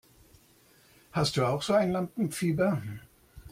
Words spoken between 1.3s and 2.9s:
du auch so ein Lampenfieber?